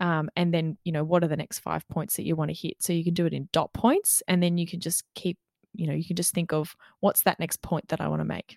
Um, 0.00 0.30
and 0.36 0.54
then, 0.54 0.78
you 0.84 0.92
know, 0.92 1.04
what 1.04 1.22
are 1.22 1.28
the 1.28 1.36
next 1.36 1.58
5 1.58 1.86
points 1.88 2.16
that 2.16 2.24
you 2.24 2.34
want 2.34 2.50
to 2.50 2.56
hit? 2.56 2.82
So 2.82 2.94
you 2.94 3.04
can 3.04 3.12
do 3.12 3.26
it 3.26 3.34
in 3.34 3.50
dot 3.52 3.74
points 3.74 4.22
and 4.26 4.42
then 4.42 4.56
you 4.56 4.66
can 4.66 4.80
just 4.80 5.04
keep, 5.14 5.36
you 5.74 5.86
know, 5.86 5.92
you 5.92 6.06
can 6.06 6.16
just 6.16 6.32
think 6.32 6.50
of 6.54 6.74
what's 7.00 7.24
that 7.24 7.38
next 7.38 7.60
point 7.60 7.88
that 7.88 8.00
I 8.00 8.08
want 8.08 8.20
to 8.20 8.24
make. 8.24 8.56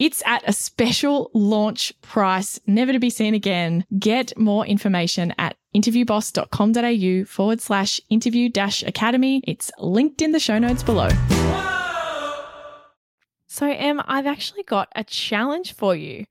It's 0.00 0.22
at 0.24 0.42
a 0.48 0.54
special 0.54 1.30
launch 1.34 1.92
price, 2.00 2.58
never 2.66 2.90
to 2.90 2.98
be 2.98 3.10
seen 3.10 3.34
again. 3.34 3.84
Get 3.98 4.36
more 4.38 4.64
information 4.66 5.34
at 5.36 5.58
interviewboss.com.au 5.76 7.26
forward 7.26 7.60
slash 7.60 8.00
interview 8.08 8.48
dash 8.48 8.82
academy. 8.82 9.42
It's 9.46 9.70
linked 9.78 10.22
in 10.22 10.32
the 10.32 10.40
show 10.40 10.58
notes 10.58 10.82
below. 10.82 11.10
So, 13.46 13.66
Em, 13.66 14.00
I've 14.06 14.26
actually 14.26 14.62
got 14.62 14.88
a 14.96 15.04
challenge 15.04 15.74
for 15.74 15.94
you. 15.94 16.24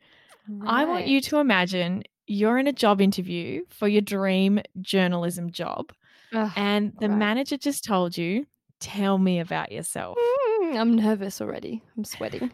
I 0.65 0.85
want 0.85 1.05
you 1.05 1.21
to 1.21 1.37
imagine 1.37 2.03
you're 2.25 2.57
in 2.57 2.65
a 2.65 2.73
job 2.73 2.99
interview 2.99 3.65
for 3.69 3.87
your 3.87 4.01
dream 4.01 4.61
journalism 4.81 5.51
job, 5.51 5.93
Ugh, 6.33 6.51
and 6.55 6.93
the 6.99 7.07
right. 7.09 7.17
manager 7.19 7.55
just 7.57 7.83
told 7.83 8.17
you, 8.17 8.47
Tell 8.79 9.17
me 9.17 9.41
about 9.41 9.71
yourself. 9.73 10.17
Mm, 10.63 10.77
I'm 10.79 10.95
nervous 10.95 11.41
already. 11.41 11.83
I'm 11.97 12.05
sweating. 12.05 12.49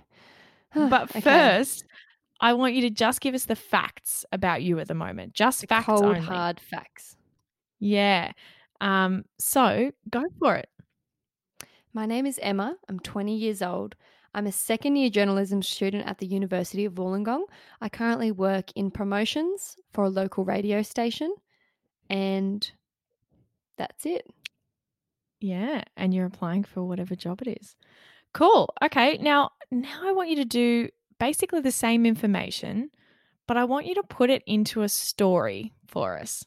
But 0.76 1.10
Okay. 1.12 1.22
first, 1.22 1.86
I 2.42 2.54
want 2.54 2.74
you 2.76 2.82
to 2.82 2.90
just 2.90 3.22
give 3.22 3.34
us 3.34 3.46
the 3.46 3.56
facts 3.56 4.26
about 4.32 4.62
you 4.62 4.78
at 4.80 4.88
the 4.88 4.94
moment. 4.94 5.34
Just 5.34 5.62
The 5.62 5.68
facts 5.68 5.86
cold, 5.86 6.04
only. 6.04 6.20
hard 6.20 6.60
facts. 6.60 7.16
Yeah. 7.80 8.32
Um, 8.82 9.24
so 9.40 9.92
go 10.10 10.24
for 10.40 10.56
it. 10.56 10.70
My 11.94 12.06
name 12.06 12.26
is 12.26 12.38
Emma. 12.42 12.76
I'm 12.90 13.00
20 13.00 13.36
years 13.38 13.62
old. 13.62 13.96
I'm 14.34 14.48
a 14.48 14.52
second 14.52 14.98
year 14.98 15.10
journalism 15.10 15.62
student 15.62 16.06
at 16.08 16.18
the 16.18 16.26
University 16.28 16.84
of 16.84 16.96
Wollongong. 16.96 17.44
I 17.80 17.88
currently 17.88 18.32
work 18.34 18.70
in 18.76 18.92
promotions 18.92 19.78
for 19.94 20.04
a 20.04 20.10
local 20.10 20.44
radio 20.44 20.82
station, 20.82 21.34
and 22.10 22.70
that's 23.78 24.06
it. 24.06 24.28
Yeah. 25.40 25.84
And 25.96 26.14
you're 26.14 26.26
applying 26.26 26.66
for 26.66 26.84
whatever 26.84 27.16
job 27.16 27.42
it 27.44 27.58
is. 27.62 27.78
Cool. 28.34 28.74
Okay. 28.84 29.18
Now, 29.22 29.52
now 29.82 30.02
I 30.04 30.12
want 30.12 30.30
you 30.30 30.36
to 30.38 30.46
do 30.46 30.90
basically 31.20 31.62
the 31.62 31.72
same 31.72 32.06
information, 32.06 32.90
but 33.48 33.58
I 33.58 33.64
want 33.66 33.86
you 33.86 33.96
to 33.96 34.04
put 34.04 34.30
it 34.30 34.44
into 34.46 34.82
a 34.82 34.90
story 34.90 35.74
for 35.88 36.18
us. 36.18 36.44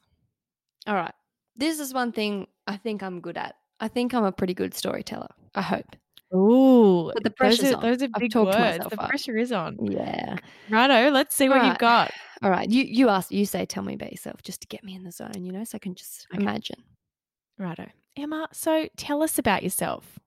All 0.87 0.95
right. 0.95 1.15
This 1.57 1.81
is 1.81 1.93
one 1.95 2.13
thing 2.13 2.47
I 2.67 2.77
think 2.77 3.03
I'm 3.03 3.21
good 3.21 3.37
at. 3.37 3.57
I 3.81 3.89
think 3.89 4.15
I'm 4.15 4.25
a 4.25 4.33
pretty 4.33 4.55
good 4.55 4.75
storyteller. 4.75 5.29
I 5.55 5.63
hope. 5.63 5.97
Ooh, 6.35 7.11
But 7.15 7.23
the 7.25 7.33
those 7.41 7.65
are, 7.65 7.77
on. 7.77 7.83
those 7.83 8.03
are 8.03 8.09
big 8.19 8.35
words. 8.35 8.79
The 8.91 9.01
up. 9.01 9.09
pressure 9.09 9.37
is 9.39 9.51
on. 9.51 9.79
Yeah. 9.81 10.37
Righto, 10.69 11.11
let's 11.11 11.35
see 11.35 11.49
what 11.49 11.65
you've 11.65 11.79
got. 11.79 12.13
All 12.43 12.51
right. 12.51 12.69
You 12.69 12.85
you 12.85 13.09
ask. 13.09 13.31
You 13.33 13.47
say. 13.47 13.65
Tell 13.65 13.83
me 13.83 13.95
about 13.95 14.11
yourself, 14.13 14.43
just 14.43 14.61
to 14.61 14.67
get 14.69 14.85
me 14.85 14.95
in 14.95 15.05
the 15.05 15.11
zone. 15.11 15.43
You 15.43 15.53
know, 15.53 15.65
so 15.65 15.77
I 15.77 15.79
can 15.79 15.95
just 15.95 16.27
Okay. 16.35 16.43
imagine. 16.43 16.83
Righto. 17.59 17.87
Emma, 18.17 18.49
so 18.53 18.89
tell 18.97 19.23
us 19.23 19.39
about 19.39 19.63
yourself. 19.63 20.19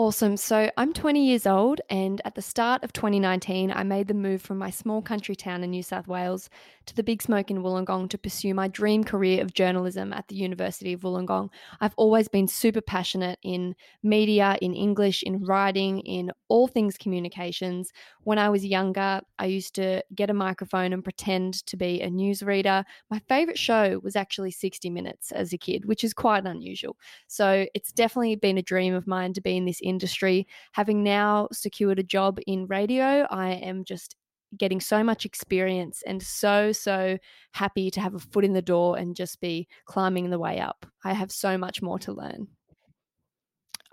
Awesome. 0.00 0.36
So 0.36 0.70
I'm 0.76 0.92
20 0.92 1.26
years 1.26 1.44
old, 1.44 1.80
and 1.90 2.22
at 2.24 2.36
the 2.36 2.40
start 2.40 2.84
of 2.84 2.92
2019, 2.92 3.72
I 3.72 3.82
made 3.82 4.06
the 4.06 4.14
move 4.14 4.40
from 4.40 4.56
my 4.56 4.70
small 4.70 5.02
country 5.02 5.34
town 5.34 5.64
in 5.64 5.70
New 5.70 5.82
South 5.82 6.06
Wales 6.06 6.48
to 6.86 6.94
the 6.94 7.02
big 7.02 7.20
smoke 7.20 7.50
in 7.50 7.64
Wollongong 7.64 8.08
to 8.10 8.16
pursue 8.16 8.54
my 8.54 8.68
dream 8.68 9.02
career 9.02 9.42
of 9.42 9.54
journalism 9.54 10.12
at 10.12 10.28
the 10.28 10.36
University 10.36 10.92
of 10.92 11.00
Wollongong. 11.00 11.48
I've 11.80 11.94
always 11.96 12.28
been 12.28 12.46
super 12.46 12.80
passionate 12.80 13.40
in 13.42 13.74
media, 14.04 14.56
in 14.62 14.72
English, 14.72 15.24
in 15.24 15.42
writing, 15.44 15.98
in 16.02 16.30
all 16.46 16.68
things 16.68 16.96
communications. 16.96 17.90
When 18.22 18.38
I 18.38 18.50
was 18.50 18.64
younger, 18.64 19.20
I 19.40 19.46
used 19.46 19.74
to 19.76 20.04
get 20.14 20.30
a 20.30 20.34
microphone 20.34 20.92
and 20.92 21.02
pretend 21.02 21.66
to 21.66 21.76
be 21.76 22.00
a 22.02 22.08
newsreader. 22.08 22.84
My 23.10 23.18
favorite 23.28 23.58
show 23.58 23.98
was 24.04 24.14
actually 24.14 24.52
60 24.52 24.90
Minutes 24.90 25.32
as 25.32 25.52
a 25.52 25.58
kid, 25.58 25.86
which 25.86 26.04
is 26.04 26.14
quite 26.14 26.46
unusual. 26.46 26.96
So 27.26 27.66
it's 27.74 27.92
definitely 27.92 28.36
been 28.36 28.58
a 28.58 28.62
dream 28.62 28.94
of 28.94 29.06
mine 29.06 29.32
to 29.34 29.40
be 29.40 29.56
in 29.56 29.64
this 29.64 29.80
industry. 29.88 30.46
Having 30.72 31.02
now 31.02 31.48
secured 31.52 31.98
a 31.98 32.02
job 32.02 32.38
in 32.46 32.66
radio, 32.66 33.26
I 33.30 33.50
am 33.50 33.84
just 33.84 34.16
getting 34.56 34.80
so 34.80 35.04
much 35.04 35.24
experience 35.26 36.02
and 36.06 36.22
so, 36.22 36.72
so 36.72 37.18
happy 37.52 37.90
to 37.90 38.00
have 38.00 38.14
a 38.14 38.18
foot 38.18 38.44
in 38.44 38.54
the 38.54 38.62
door 38.62 38.96
and 38.96 39.14
just 39.14 39.40
be 39.40 39.68
climbing 39.84 40.30
the 40.30 40.38
way 40.38 40.58
up. 40.58 40.86
I 41.04 41.12
have 41.12 41.30
so 41.30 41.58
much 41.58 41.82
more 41.82 41.98
to 42.00 42.12
learn. 42.12 42.48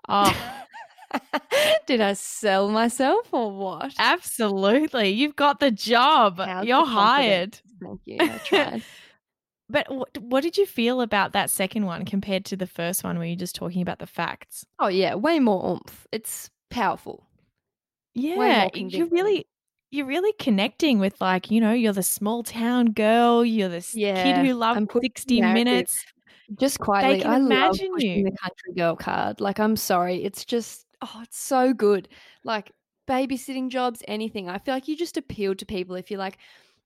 Oh, 0.08 0.52
Did 1.88 2.02
I 2.02 2.14
sell 2.14 2.70
myself 2.70 3.34
or 3.34 3.52
what? 3.52 3.94
absolutely. 3.98 5.10
You've 5.10 5.36
got 5.36 5.60
the 5.60 5.72
job. 5.72 6.40
How's 6.40 6.66
You're 6.66 6.86
confidence? 6.86 6.94
hired. 6.94 7.60
Thank 7.82 8.02
you. 8.06 8.18
I 8.22 8.38
tried. 8.40 8.84
But 9.70 9.92
what, 9.94 10.18
what 10.20 10.42
did 10.44 10.58
you 10.58 10.66
feel 10.66 11.02
about 11.02 11.34
that 11.34 11.50
second 11.50 11.86
one 11.86 12.06
compared 12.06 12.46
to 12.46 12.56
the 12.56 12.68
first 12.68 13.04
one 13.04 13.18
where 13.18 13.28
you're 13.28 13.36
just 13.36 13.56
talking 13.56 13.82
about 13.82 14.00
the 14.00 14.08
facts? 14.08 14.66
oh, 14.80 14.88
yeah, 14.88 15.16
way 15.16 15.40
more 15.40 15.72
oomph. 15.72 16.08
It's 16.12 16.50
powerful. 16.70 17.26
Yeah, 18.14 18.70
you're 18.74 19.08
really 19.08 19.46
you're 19.92 20.06
really 20.06 20.34
connecting 20.40 21.00
with 21.00 21.20
like, 21.22 21.52
you 21.52 21.62
know, 21.62 21.74
you're 21.74 21.94
the 21.94 22.04
small 22.04 22.44
town 22.44 22.92
girl, 22.92 23.44
you're 23.44 23.70
this 23.70 23.94
kid 23.94 24.38
who 24.46 24.54
loves 24.54 24.78
I'm 24.78 24.88
60 24.90 25.42
narrative. 25.42 25.66
minutes. 25.66 26.06
Just 26.60 26.80
quietly, 26.80 27.24
I 27.24 27.38
imagine 27.38 27.92
pushing 27.94 28.20
you. 28.20 28.24
the 28.26 28.38
country 28.38 28.74
girl 28.76 28.96
card. 28.96 29.42
Like, 29.42 29.60
I'm 29.60 29.76
sorry, 29.76 30.24
it's 30.24 30.46
just 30.46 30.86
oh, 31.02 31.22
it's 31.24 31.40
so 31.40 31.74
good. 31.74 32.08
Like 32.44 32.72
babysitting 33.08 33.70
jobs, 33.70 34.04
anything. 34.08 34.48
I 34.50 34.60
feel 34.60 34.74
like 34.74 34.88
you 34.88 34.96
just 34.96 35.18
appeal 35.18 35.56
to 35.56 35.66
people 35.66 35.96
if 35.96 36.12
you're 36.12 36.20
like, 36.20 36.38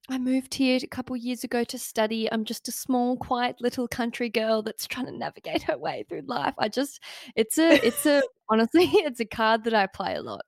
I 0.09 0.17
moved 0.17 0.55
here 0.55 0.79
a 0.81 0.87
couple 0.87 1.15
years 1.15 1.43
ago 1.43 1.63
to 1.65 1.77
study. 1.77 2.31
I'm 2.31 2.43
just 2.43 2.67
a 2.67 2.71
small, 2.71 3.15
quiet 3.15 3.57
little 3.61 3.87
country 3.87 4.27
girl 4.27 4.63
that's 4.63 4.87
trying 4.87 5.05
to 5.05 5.11
navigate 5.11 5.61
her 5.69 5.77
way 5.77 6.05
through 6.09 6.23
life. 6.25 6.55
I 6.57 6.67
just, 6.67 7.01
it's 7.35 7.57
a, 7.59 7.85
it's 7.85 8.05
a, 8.05 8.23
honestly, 8.49 8.85
it's 8.93 9.19
a 9.19 9.25
card 9.25 9.63
that 9.65 9.73
I 9.75 9.85
play 9.85 10.15
a 10.15 10.21
lot. 10.21 10.45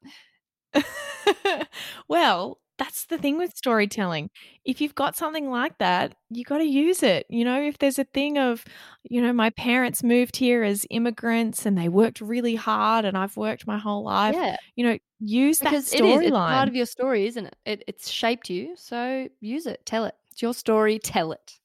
well, 2.08 2.60
that's 2.82 3.06
the 3.06 3.18
thing 3.20 3.38
with 3.38 3.56
storytelling. 3.56 4.32
If 4.66 4.82
you've 4.82 4.96
got 4.96 5.16
something 5.16 5.52
like 5.52 5.78
that, 5.78 6.16
you 6.32 6.44
got 6.44 6.58
to 6.58 6.64
use 6.64 7.04
it. 7.04 7.28
You 7.30 7.46
know, 7.46 7.62
if 7.62 7.78
there's 7.78 8.00
a 8.00 8.06
thing 8.06 8.40
of, 8.40 8.66
you 9.04 9.22
know, 9.22 9.32
my 9.32 9.52
parents 9.52 10.02
moved 10.02 10.36
here 10.36 10.64
as 10.64 10.88
immigrants 10.90 11.68
and 11.68 11.78
they 11.78 11.90
worked 11.90 12.22
really 12.22 12.56
hard 12.56 13.06
and 13.06 13.16
I've 13.16 13.38
worked 13.38 13.68
my 13.68 13.78
whole 13.78 14.04
life, 14.04 14.34
yeah, 14.36 14.58
you 14.76 14.84
know, 14.84 14.98
use 15.20 15.60
that 15.60 15.70
because 15.70 15.94
it 15.94 16.04
is. 16.04 16.22
It's 16.22 16.32
part 16.32 16.68
of 16.68 16.76
your 16.76 16.88
story, 16.88 17.28
isn't 17.28 17.46
it? 17.46 17.56
it? 17.66 17.84
It's 17.88 18.10
shaped 18.10 18.50
you, 18.50 18.76
so 18.76 19.28
use 19.40 19.68
it. 19.68 19.86
Tell 19.86 20.06
it. 20.06 20.16
It's 20.32 20.42
your 20.42 20.56
story. 20.56 20.98
Tell 20.98 21.34
it. 21.34 21.60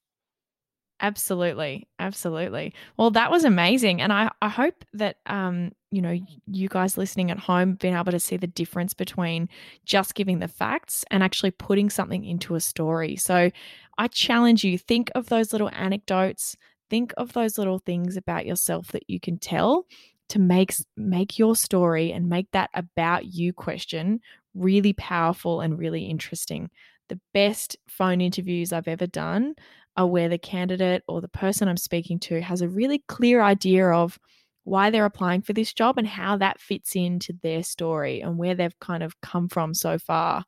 Absolutely. 1.00 1.86
Absolutely. 1.98 2.72
Well, 2.96 3.10
that 3.10 3.30
was 3.30 3.44
amazing. 3.44 4.00
And 4.00 4.12
I, 4.12 4.30
I 4.40 4.48
hope 4.48 4.82
that, 4.94 5.18
um, 5.26 5.72
you 5.90 6.00
know, 6.00 6.18
you 6.46 6.68
guys 6.68 6.96
listening 6.96 7.30
at 7.30 7.38
home 7.38 7.74
being 7.74 7.94
able 7.94 8.12
to 8.12 8.18
see 8.20 8.38
the 8.38 8.46
difference 8.46 8.94
between 8.94 9.48
just 9.84 10.14
giving 10.14 10.38
the 10.38 10.48
facts 10.48 11.04
and 11.10 11.22
actually 11.22 11.50
putting 11.50 11.90
something 11.90 12.24
into 12.24 12.54
a 12.54 12.60
story. 12.60 13.14
So 13.16 13.50
I 13.98 14.08
challenge 14.08 14.64
you 14.64 14.78
think 14.78 15.10
of 15.14 15.26
those 15.28 15.52
little 15.52 15.70
anecdotes, 15.74 16.56
think 16.88 17.12
of 17.18 17.34
those 17.34 17.58
little 17.58 17.78
things 17.78 18.16
about 18.16 18.46
yourself 18.46 18.88
that 18.92 19.04
you 19.06 19.20
can 19.20 19.38
tell 19.38 19.86
to 20.30 20.38
make 20.38 20.74
make 20.96 21.38
your 21.38 21.54
story 21.54 22.10
and 22.10 22.28
make 22.28 22.50
that 22.52 22.70
about 22.74 23.26
you 23.26 23.52
question 23.52 24.20
really 24.54 24.94
powerful 24.94 25.60
and 25.60 25.78
really 25.78 26.04
interesting. 26.06 26.70
The 27.08 27.20
best 27.34 27.76
phone 27.86 28.20
interviews 28.20 28.72
I've 28.72 28.88
ever 28.88 29.06
done 29.06 29.54
are 29.96 30.06
where 30.06 30.28
the 30.28 30.38
candidate 30.38 31.02
or 31.08 31.20
the 31.20 31.28
person 31.28 31.68
I'm 31.68 31.76
speaking 31.76 32.18
to 32.20 32.40
has 32.40 32.60
a 32.60 32.68
really 32.68 33.02
clear 33.08 33.40
idea 33.42 33.88
of 33.88 34.18
why 34.64 34.90
they're 34.90 35.04
applying 35.04 35.42
for 35.42 35.52
this 35.52 35.72
job 35.72 35.96
and 35.96 36.06
how 36.06 36.36
that 36.38 36.60
fits 36.60 36.96
into 36.96 37.32
their 37.42 37.62
story 37.62 38.20
and 38.20 38.36
where 38.36 38.54
they've 38.54 38.78
kind 38.80 39.02
of 39.02 39.20
come 39.20 39.48
from 39.48 39.72
so 39.74 39.98
far. 39.98 40.44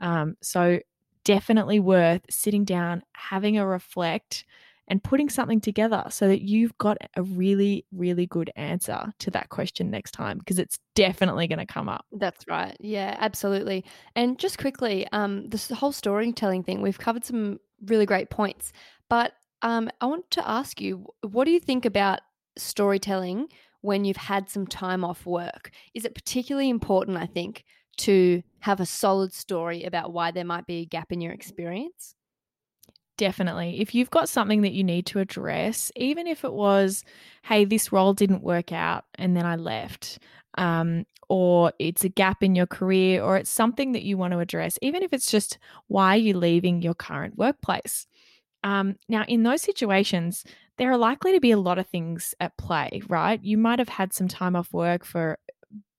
Um, 0.00 0.36
so, 0.42 0.80
definitely 1.24 1.78
worth 1.78 2.22
sitting 2.30 2.64
down, 2.64 3.02
having 3.12 3.58
a 3.58 3.66
reflect, 3.66 4.46
and 4.88 5.04
putting 5.04 5.28
something 5.28 5.60
together 5.60 6.02
so 6.08 6.26
that 6.28 6.40
you've 6.40 6.76
got 6.78 6.96
a 7.16 7.22
really, 7.22 7.84
really 7.92 8.26
good 8.26 8.50
answer 8.56 9.12
to 9.18 9.30
that 9.30 9.50
question 9.50 9.90
next 9.90 10.12
time 10.12 10.38
because 10.38 10.58
it's 10.58 10.78
definitely 10.94 11.46
going 11.46 11.58
to 11.58 11.66
come 11.66 11.88
up. 11.88 12.06
That's 12.12 12.46
right. 12.48 12.76
Yeah, 12.80 13.16
absolutely. 13.18 13.84
And 14.16 14.38
just 14.38 14.58
quickly, 14.58 15.06
um, 15.12 15.48
this 15.50 15.68
whole 15.70 15.92
storytelling 15.92 16.62
thing, 16.62 16.80
we've 16.80 16.98
covered 16.98 17.24
some 17.24 17.58
really 17.84 18.06
great 18.06 18.30
points, 18.30 18.72
but 19.08 19.32
um, 19.62 19.90
I 20.00 20.06
want 20.06 20.30
to 20.32 20.48
ask 20.48 20.80
you, 20.80 21.06
what 21.22 21.44
do 21.44 21.50
you 21.50 21.60
think 21.60 21.84
about 21.84 22.20
storytelling 22.56 23.48
when 23.80 24.04
you've 24.04 24.16
had 24.16 24.48
some 24.48 24.66
time 24.66 25.04
off 25.04 25.26
work? 25.26 25.70
Is 25.94 26.04
it 26.04 26.14
particularly 26.14 26.68
important, 26.68 27.16
I 27.16 27.26
think, 27.26 27.64
to 27.98 28.42
have 28.60 28.80
a 28.80 28.86
solid 28.86 29.32
story 29.32 29.84
about 29.84 30.12
why 30.12 30.30
there 30.30 30.44
might 30.44 30.66
be 30.66 30.80
a 30.80 30.86
gap 30.86 31.12
in 31.12 31.20
your 31.20 31.32
experience? 31.32 32.14
Definitely. 33.16 33.80
If 33.80 33.96
you've 33.96 34.10
got 34.10 34.28
something 34.28 34.62
that 34.62 34.72
you 34.72 34.84
need 34.84 35.04
to 35.06 35.18
address, 35.18 35.90
even 35.96 36.28
if 36.28 36.44
it 36.44 36.52
was, 36.52 37.04
hey, 37.42 37.64
this 37.64 37.90
role 37.90 38.14
didn't 38.14 38.44
work 38.44 38.70
out 38.70 39.06
and 39.16 39.36
then 39.36 39.44
I 39.44 39.56
left, 39.56 40.20
um, 40.58 41.06
or 41.30 41.72
it's 41.80 42.04
a 42.04 42.10
gap 42.10 42.42
in 42.44 42.56
your 42.56 42.66
career, 42.66 43.22
or 43.22 43.38
it's 43.38 43.50
something 43.50 43.92
that 43.94 44.04
you 44.04 44.18
want 44.18 44.34
to 44.34 44.40
address, 44.40 44.78
even 44.82 45.02
if 45.04 45.14
it's 45.14 45.30
just 45.32 45.58
why 45.88 46.14
are 46.16 46.18
you 46.20 46.38
leaving 46.38 46.82
your 46.82 46.94
current 46.94 47.38
workplace. 47.38 48.06
Um, 48.64 48.96
now, 49.08 49.24
in 49.28 49.44
those 49.44 49.62
situations, 49.62 50.44
there 50.78 50.90
are 50.92 50.98
likely 50.98 51.32
to 51.32 51.40
be 51.40 51.52
a 51.52 51.58
lot 51.58 51.78
of 51.78 51.86
things 51.88 52.34
at 52.40 52.56
play, 52.58 53.02
right? 53.08 53.42
You 53.44 53.58
might 53.58 53.78
have 53.80 53.88
had 53.90 54.12
some 54.14 54.28
time 54.28 54.56
off 54.56 54.72
work 54.72 55.04
for 55.04 55.38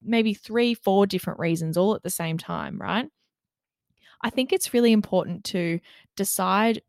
maybe 0.03 0.33
three, 0.33 0.73
four 0.75 1.07
different 1.07 1.39
reasons 1.39 1.77
all 1.77 1.95
at 1.95 2.03
the 2.03 2.09
same 2.09 2.37
time, 2.37 2.79
right? 2.79 3.09
I 4.21 4.29
think 4.29 4.51
it's 4.51 4.73
really 4.73 4.91
important 4.91 5.43
to 5.45 5.79
decide 6.15 6.81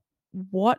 what 0.50 0.78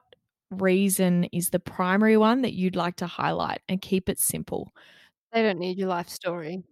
reason 0.49 1.25
is 1.31 1.49
the 1.49 1.59
primary 1.59 2.17
one 2.17 2.41
that 2.41 2.53
you'd 2.53 2.75
like 2.75 2.97
to 2.97 3.07
highlight 3.07 3.61
and 3.69 3.81
keep 3.81 4.09
it 4.09 4.19
simple. 4.19 4.71
They 5.33 5.43
don't 5.43 5.59
need 5.59 5.77
your 5.77 5.89
life 5.89 6.09
story. 6.09 6.63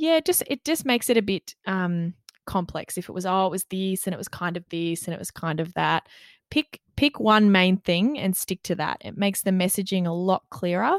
Yeah, 0.00 0.20
just 0.20 0.42
it 0.46 0.64
just 0.64 0.86
makes 0.86 1.10
it 1.10 1.18
a 1.18 1.22
bit 1.22 1.54
um 1.66 2.14
complex. 2.46 2.96
If 2.96 3.10
it 3.10 3.12
was 3.12 3.26
oh, 3.26 3.46
it 3.46 3.50
was 3.50 3.64
this 3.64 4.06
and 4.06 4.14
it 4.14 4.16
was 4.18 4.28
kind 4.28 4.56
of 4.56 4.66
this 4.70 5.04
and 5.04 5.12
it 5.14 5.18
was 5.18 5.30
kind 5.30 5.60
of 5.60 5.74
that. 5.74 6.08
Pick 6.50 6.80
pick 6.96 7.20
one 7.20 7.52
main 7.52 7.76
thing 7.76 8.18
and 8.18 8.34
stick 8.34 8.62
to 8.62 8.74
that. 8.76 8.96
It 9.02 9.18
makes 9.18 9.42
the 9.42 9.50
messaging 9.50 10.06
a 10.06 10.12
lot 10.12 10.44
clearer. 10.48 10.98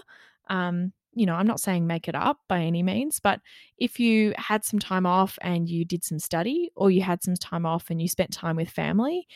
Um, 0.51 0.93
you 1.13 1.25
know, 1.25 1.33
I'm 1.33 1.47
not 1.47 1.59
saying 1.59 1.87
make 1.87 2.07
it 2.07 2.15
up 2.15 2.41
by 2.47 2.61
any 2.61 2.83
means, 2.83 3.19
but 3.19 3.41
if 3.79 3.99
you 3.99 4.33
had 4.37 4.63
some 4.63 4.77
time 4.79 5.07
off 5.07 5.39
and 5.41 5.67
you 5.67 5.83
did 5.83 6.03
some 6.03 6.19
study 6.19 6.69
or 6.75 6.91
you 6.91 7.01
had 7.01 7.23
some 7.23 7.33
time 7.35 7.65
off 7.65 7.89
and 7.89 7.99
you 7.99 8.07
spent 8.07 8.31
time 8.31 8.55
with 8.55 8.69
family, 8.69 9.27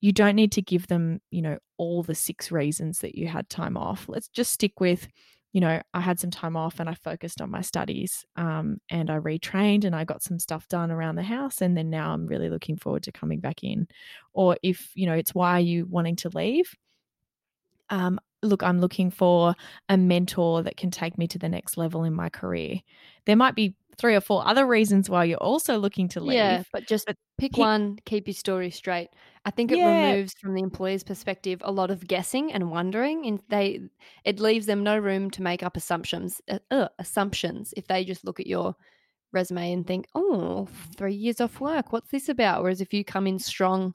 you 0.00 0.12
don't 0.12 0.34
need 0.34 0.50
to 0.52 0.62
give 0.62 0.88
them, 0.88 1.20
you 1.30 1.42
know, 1.42 1.58
all 1.78 2.02
the 2.02 2.14
six 2.16 2.50
reasons 2.50 2.98
that 2.98 3.14
you 3.14 3.28
had 3.28 3.48
time 3.48 3.76
off. 3.76 4.06
Let's 4.08 4.28
just 4.28 4.52
stick 4.52 4.80
with, 4.80 5.06
you 5.52 5.60
know, 5.60 5.82
I 5.92 6.00
had 6.00 6.18
some 6.18 6.30
time 6.30 6.56
off 6.56 6.80
and 6.80 6.88
I 6.88 6.94
focused 6.94 7.42
on 7.42 7.50
my 7.50 7.60
studies 7.60 8.24
um, 8.36 8.80
and 8.88 9.10
I 9.10 9.18
retrained 9.18 9.84
and 9.84 9.94
I 9.94 10.04
got 10.04 10.22
some 10.22 10.38
stuff 10.38 10.66
done 10.68 10.90
around 10.90 11.16
the 11.16 11.22
house. 11.22 11.60
And 11.60 11.76
then 11.76 11.90
now 11.90 12.12
I'm 12.12 12.26
really 12.26 12.48
looking 12.48 12.76
forward 12.76 13.02
to 13.04 13.12
coming 13.12 13.38
back 13.38 13.62
in. 13.62 13.86
Or 14.32 14.56
if, 14.62 14.90
you 14.94 15.04
know, 15.04 15.12
it's 15.12 15.34
why 15.34 15.52
are 15.52 15.60
you 15.60 15.86
wanting 15.86 16.16
to 16.16 16.30
leave? 16.30 16.74
Um, 17.90 18.18
look, 18.42 18.62
I'm 18.62 18.80
looking 18.80 19.10
for 19.10 19.54
a 19.90 19.96
mentor 19.98 20.62
that 20.62 20.78
can 20.78 20.90
take 20.90 21.18
me 21.18 21.28
to 21.28 21.38
the 21.38 21.50
next 21.50 21.76
level 21.76 22.04
in 22.04 22.14
my 22.14 22.30
career. 22.30 22.80
There 23.26 23.36
might 23.36 23.54
be 23.54 23.74
three 23.98 24.14
or 24.14 24.20
four 24.20 24.46
other 24.46 24.66
reasons 24.66 25.08
why 25.10 25.24
you're 25.24 25.38
also 25.38 25.78
looking 25.78 26.08
to 26.08 26.20
leave. 26.20 26.34
Yeah, 26.34 26.62
but 26.72 26.86
just 26.86 27.06
but 27.06 27.16
pick 27.38 27.56
one, 27.56 27.98
keep 28.04 28.26
your 28.26 28.34
story 28.34 28.70
straight. 28.70 29.08
I 29.44 29.50
think 29.50 29.72
it 29.72 29.78
yeah. 29.78 30.10
removes 30.10 30.34
from 30.40 30.54
the 30.54 30.62
employer's 30.62 31.02
perspective 31.02 31.60
a 31.64 31.72
lot 31.72 31.90
of 31.90 32.06
guessing 32.06 32.52
and 32.52 32.70
wondering, 32.70 33.26
and 33.26 33.40
they 33.48 33.80
it 34.24 34.40
leaves 34.40 34.66
them 34.66 34.82
no 34.82 34.96
room 34.96 35.30
to 35.32 35.42
make 35.42 35.62
up 35.62 35.76
assumptions. 35.76 36.40
Uh, 36.48 36.58
uh, 36.70 36.88
assumptions 36.98 37.74
if 37.76 37.86
they 37.86 38.04
just 38.04 38.24
look 38.24 38.40
at 38.40 38.46
your 38.46 38.74
resume 39.32 39.72
and 39.72 39.86
think, 39.86 40.06
"Oh, 40.14 40.68
three 40.96 41.14
years 41.14 41.40
off 41.40 41.60
work, 41.60 41.92
what's 41.92 42.10
this 42.10 42.28
about?" 42.28 42.62
Whereas 42.62 42.80
if 42.80 42.92
you 42.92 43.04
come 43.04 43.26
in 43.26 43.38
strong, 43.38 43.94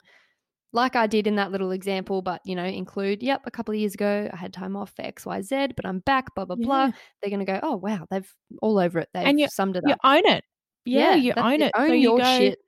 like 0.74 0.96
I 0.96 1.08
did 1.08 1.28
in 1.28 1.36
that 1.36 1.52
little 1.52 1.72
example, 1.72 2.22
but 2.22 2.42
you 2.46 2.56
know, 2.56 2.66
include, 2.66 3.24
"Yep, 3.24 3.42
a 3.46 3.52
couple 3.52 3.74
of 3.74 3.80
years 3.80 3.94
ago, 3.94 4.30
I 4.32 4.36
had 4.36 4.54
time 4.54 4.76
off 4.76 4.94
for 4.96 5.04
X, 5.04 5.26
Y, 5.26 5.42
Z, 5.42 5.70
but 5.76 5.86
I'm 5.86 6.00
back." 6.00 6.34
Blah 6.36 6.46
blah 6.46 6.58
yeah. 6.60 6.66
blah. 6.66 6.92
They're 7.22 7.30
going 7.30 7.46
to 7.46 7.52
go, 7.52 7.60
"Oh 7.64 7.76
wow, 7.78 8.06
they've 8.10 8.32
all 8.62 8.78
over 8.80 9.00
it. 9.00 9.10
They've 9.14 9.26
and 9.26 9.40
you, 9.40 9.48
summed 9.50 9.78
it 9.78 9.84
you 9.86 9.94
up." 9.94 10.00
You 10.04 10.10
own 10.10 10.36
it. 10.38 10.44
Yeah, 10.86 11.00
yeah 11.00 11.16
you 11.16 11.34
own 11.38 11.62
it. 11.62 11.72
Own 11.76 11.88
so 11.88 11.94
your 11.94 12.20
go, 12.20 12.38
shit 12.38 12.60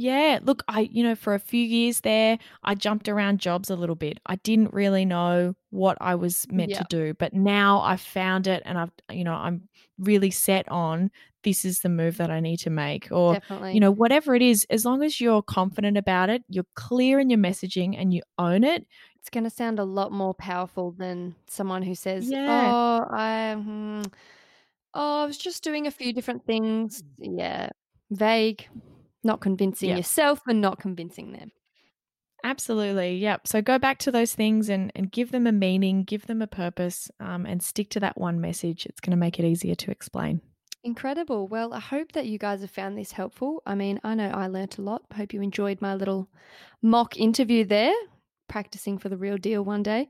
yeah, 0.00 0.38
look, 0.44 0.62
I, 0.68 0.82
you 0.92 1.02
know, 1.02 1.16
for 1.16 1.34
a 1.34 1.40
few 1.40 1.60
years 1.60 2.02
there, 2.02 2.38
I 2.62 2.76
jumped 2.76 3.08
around 3.08 3.40
jobs 3.40 3.68
a 3.68 3.74
little 3.74 3.96
bit. 3.96 4.20
I 4.26 4.36
didn't 4.36 4.72
really 4.72 5.04
know 5.04 5.56
what 5.70 5.98
I 6.00 6.14
was 6.14 6.46
meant 6.52 6.72
to 6.74 6.86
do, 6.88 7.14
but 7.14 7.34
now 7.34 7.80
I've 7.80 8.00
found 8.00 8.46
it 8.46 8.62
and 8.64 8.78
I've, 8.78 8.92
you 9.10 9.24
know, 9.24 9.32
I'm 9.32 9.68
really 9.98 10.30
set 10.30 10.68
on 10.68 11.10
this 11.42 11.64
is 11.64 11.80
the 11.80 11.88
move 11.88 12.16
that 12.18 12.30
I 12.30 12.38
need 12.38 12.58
to 12.58 12.70
make 12.70 13.08
or, 13.10 13.34
Definitely. 13.34 13.74
you 13.74 13.80
know, 13.80 13.90
whatever 13.90 14.36
it 14.36 14.42
is, 14.42 14.64
as 14.70 14.84
long 14.84 15.02
as 15.02 15.20
you're 15.20 15.42
confident 15.42 15.96
about 15.96 16.30
it, 16.30 16.44
you're 16.48 16.64
clear 16.76 17.18
in 17.18 17.28
your 17.28 17.40
messaging 17.40 18.00
and 18.00 18.14
you 18.14 18.22
own 18.38 18.62
it. 18.62 18.86
It's 19.16 19.30
going 19.30 19.44
to 19.44 19.50
sound 19.50 19.80
a 19.80 19.84
lot 19.84 20.12
more 20.12 20.32
powerful 20.32 20.92
than 20.92 21.34
someone 21.48 21.82
who 21.82 21.96
says, 21.96 22.30
yeah. 22.30 22.70
oh, 22.72 23.04
I, 23.10 23.54
hmm, 23.54 24.02
oh, 24.94 25.22
I 25.24 25.26
was 25.26 25.38
just 25.38 25.64
doing 25.64 25.88
a 25.88 25.90
few 25.90 26.12
different 26.12 26.46
things. 26.46 27.02
Yeah. 27.18 27.70
Vague 28.12 28.68
not 29.28 29.40
convincing 29.40 29.90
yep. 29.90 29.98
yourself 29.98 30.40
and 30.48 30.60
not 30.60 30.80
convincing 30.80 31.30
them. 31.30 31.52
Absolutely. 32.42 33.16
Yep. 33.16 33.46
So 33.46 33.62
go 33.62 33.78
back 33.78 33.98
to 34.00 34.10
those 34.10 34.34
things 34.34 34.68
and, 34.68 34.90
and 34.94 35.10
give 35.10 35.30
them 35.30 35.46
a 35.46 35.52
meaning, 35.52 36.04
give 36.04 36.26
them 36.26 36.40
a 36.42 36.46
purpose, 36.46 37.10
um, 37.20 37.46
and 37.46 37.62
stick 37.62 37.90
to 37.90 38.00
that 38.00 38.18
one 38.18 38.40
message. 38.40 38.86
It's 38.86 39.00
going 39.00 39.12
to 39.12 39.16
make 39.16 39.38
it 39.38 39.44
easier 39.44 39.74
to 39.76 39.90
explain. 39.90 40.40
Incredible. 40.84 41.48
Well, 41.48 41.74
I 41.74 41.80
hope 41.80 42.12
that 42.12 42.26
you 42.26 42.38
guys 42.38 42.60
have 42.60 42.70
found 42.70 42.96
this 42.96 43.12
helpful. 43.12 43.62
I 43.66 43.74
mean, 43.74 44.00
I 44.04 44.14
know 44.14 44.30
I 44.30 44.46
learnt 44.46 44.78
a 44.78 44.82
lot. 44.82 45.02
Hope 45.14 45.32
you 45.32 45.42
enjoyed 45.42 45.82
my 45.82 45.94
little 45.94 46.28
mock 46.80 47.16
interview 47.16 47.64
there, 47.64 47.94
practicing 48.48 48.98
for 48.98 49.08
the 49.08 49.16
real 49.16 49.36
deal 49.36 49.62
one 49.62 49.82
day. 49.82 50.08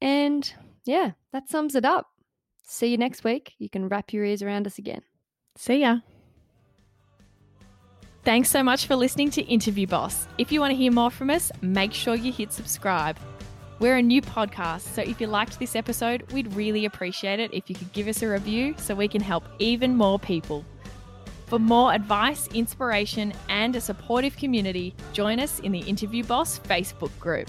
And 0.00 0.52
yeah, 0.86 1.12
that 1.32 1.50
sums 1.50 1.74
it 1.74 1.84
up. 1.84 2.08
See 2.64 2.88
you 2.88 2.96
next 2.96 3.22
week. 3.22 3.52
You 3.58 3.68
can 3.68 3.88
wrap 3.88 4.12
your 4.12 4.24
ears 4.24 4.42
around 4.42 4.66
us 4.66 4.78
again. 4.78 5.02
See 5.56 5.80
ya. 5.80 5.98
Thanks 8.22 8.50
so 8.50 8.62
much 8.62 8.86
for 8.86 8.96
listening 8.96 9.30
to 9.30 9.42
Interview 9.44 9.86
Boss. 9.86 10.28
If 10.36 10.52
you 10.52 10.60
want 10.60 10.72
to 10.72 10.76
hear 10.76 10.92
more 10.92 11.10
from 11.10 11.30
us, 11.30 11.50
make 11.62 11.94
sure 11.94 12.14
you 12.14 12.30
hit 12.30 12.52
subscribe. 12.52 13.16
We're 13.78 13.96
a 13.96 14.02
new 14.02 14.20
podcast, 14.20 14.82
so 14.94 15.00
if 15.00 15.22
you 15.22 15.26
liked 15.26 15.58
this 15.58 15.74
episode, 15.74 16.30
we'd 16.32 16.52
really 16.52 16.84
appreciate 16.84 17.40
it 17.40 17.54
if 17.54 17.70
you 17.70 17.76
could 17.76 17.90
give 17.94 18.08
us 18.08 18.20
a 18.20 18.28
review 18.28 18.74
so 18.76 18.94
we 18.94 19.08
can 19.08 19.22
help 19.22 19.44
even 19.58 19.96
more 19.96 20.18
people. 20.18 20.66
For 21.46 21.58
more 21.58 21.94
advice, 21.94 22.46
inspiration, 22.48 23.32
and 23.48 23.74
a 23.74 23.80
supportive 23.80 24.36
community, 24.36 24.94
join 25.14 25.40
us 25.40 25.58
in 25.60 25.72
the 25.72 25.78
Interview 25.78 26.22
Boss 26.22 26.58
Facebook 26.58 27.18
group. 27.18 27.48